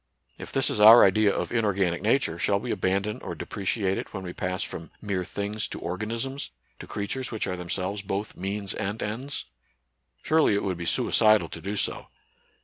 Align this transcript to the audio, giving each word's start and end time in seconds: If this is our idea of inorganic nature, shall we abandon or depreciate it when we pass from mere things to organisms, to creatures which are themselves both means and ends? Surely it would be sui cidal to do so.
If 0.39 0.51
this 0.51 0.71
is 0.71 0.79
our 0.79 1.03
idea 1.05 1.31
of 1.31 1.51
inorganic 1.51 2.01
nature, 2.01 2.39
shall 2.39 2.59
we 2.59 2.71
abandon 2.71 3.21
or 3.21 3.35
depreciate 3.35 3.99
it 3.99 4.15
when 4.15 4.23
we 4.23 4.33
pass 4.33 4.63
from 4.63 4.89
mere 4.99 5.23
things 5.23 5.67
to 5.67 5.79
organisms, 5.79 6.49
to 6.79 6.87
creatures 6.87 7.29
which 7.29 7.45
are 7.45 7.55
themselves 7.55 8.01
both 8.01 8.35
means 8.35 8.73
and 8.73 8.99
ends? 9.03 9.45
Surely 10.23 10.55
it 10.55 10.63
would 10.63 10.79
be 10.79 10.87
sui 10.87 11.11
cidal 11.11 11.49
to 11.51 11.61
do 11.61 11.75
so. 11.77 12.07